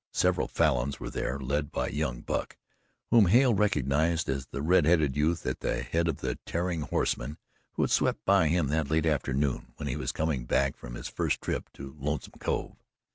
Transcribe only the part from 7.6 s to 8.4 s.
who had swept